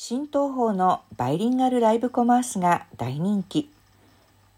[0.00, 3.68] 新東宝のバイリンガルライブコマースが大人気。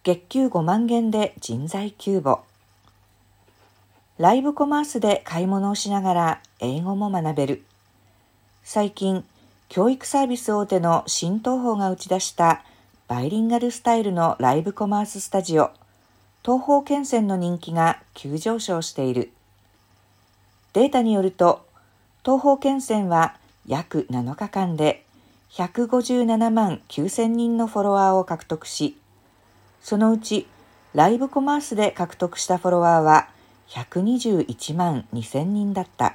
[0.03, 2.41] 月給5万元で人材急募。
[4.19, 7.63] ライブコマースで買い物をしながら英語も学べる。
[8.65, 9.25] 最近、
[9.71, 12.63] 教育サービス大手の新東宝が打ち出した
[13.09, 15.71] バイリンガルスタイルのライブコマーススタジオ、
[16.45, 19.31] 東方県線の人気が急上昇している。
[20.75, 21.65] データによると、
[22.27, 23.37] 東方県線は
[23.67, 25.07] 約7日間で
[25.53, 28.97] 157万9000人のフォロワーを獲得し、
[29.81, 30.47] そのうち
[30.95, 33.29] ライブコマースで獲得したフォロワーは
[33.69, 36.15] 121万2000人だった。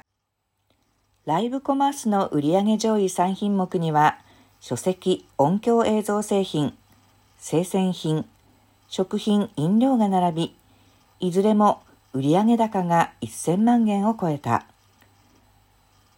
[1.26, 4.18] ライブコマースの売上上位3品目には、
[4.60, 6.74] 書籍、音響映像製品、
[7.38, 8.24] 生鮮品、
[8.88, 10.56] 食品、飲料が並び、
[11.20, 11.82] いずれも
[12.12, 14.66] 売上高が1000万円を超えた。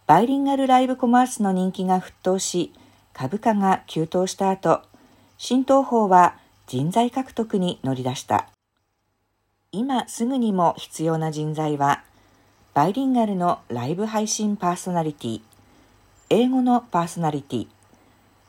[0.05, 2.71] バイリンガルライブコマースの人気が沸騰し、
[3.19, 4.81] 株価が急騰した後、
[5.37, 8.47] 新東宝は人材獲得に乗り出した。
[9.73, 12.01] 今すぐにも必要な人材は、
[12.73, 15.41] バイリンガルのライブ配信パーソナリティ、
[16.29, 17.67] 英語のパーソナリティ、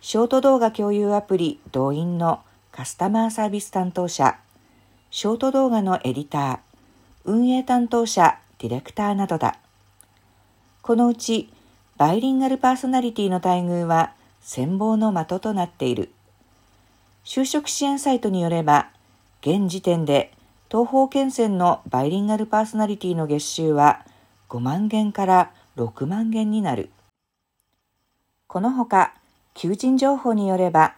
[0.02, 2.38] ショート動画共有アプリ動員の
[2.70, 4.38] カスタマーサービス担当者、
[5.10, 6.58] ショート動画のエディター、
[7.24, 9.58] 運営担当者、ディレクターなどだ。
[10.80, 11.52] このうち、
[11.96, 14.12] バイリンガルパーソナリティの待遇は
[14.42, 16.10] 羨望の的となっている。
[17.24, 18.91] 就職支援サイトによれば、
[19.42, 20.33] 現時点で
[20.70, 24.05] 東方県線のバイリンガルパーソナリティの月収は
[24.48, 26.91] 5万元から6万元になる。
[28.46, 29.14] このほか、
[29.55, 30.94] 求人情報によれば、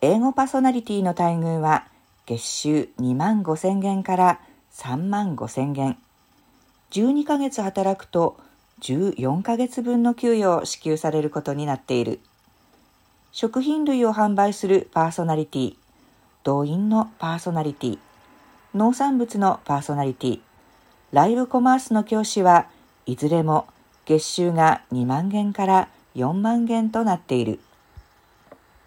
[0.00, 1.86] 英語パーソナリティの待遇は
[2.26, 4.40] 月収2万5千元から
[4.72, 5.96] 3万5千元。
[6.90, 8.38] 12ヶ月働くと
[8.80, 12.20] 14ヶ月分の給与を支給されることになっている。
[13.40, 15.76] 食品類を販売するパーソナリティ、
[16.42, 17.98] 動員のパーソナリティ、
[18.74, 20.40] 農産物のパーソナリティ、
[21.12, 22.66] ライブコマースの教師は
[23.06, 23.68] いずれも
[24.06, 27.60] 月収が2万元から4万元となっている。